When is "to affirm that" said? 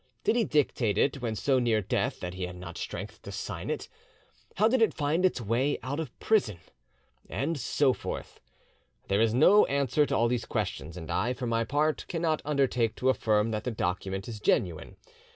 12.95-13.63